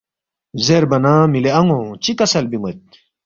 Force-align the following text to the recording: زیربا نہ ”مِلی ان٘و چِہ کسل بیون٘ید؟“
زیربا 0.65 0.97
نہ 1.03 1.13
”مِلی 1.31 1.51
ان٘و 1.59 1.79
چِہ 2.03 2.11
کسل 2.19 2.45
بیون٘ید؟“ 2.51 2.79